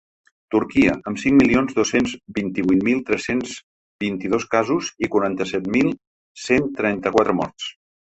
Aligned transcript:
Turquia, 0.53 0.95
amb 1.11 1.19
cinc 1.23 1.37
milions 1.41 1.75
dos-cents 1.79 2.15
vint-i-vuit 2.39 2.81
mil 2.89 3.03
tres-cents 3.11 3.53
vint-i-dos 4.07 4.51
casos 4.57 4.93
i 5.07 5.13
quaranta-set 5.17 5.73
mil 5.79 5.97
cent 6.49 6.71
trenta-quatre 6.83 7.43
morts. 7.45 7.75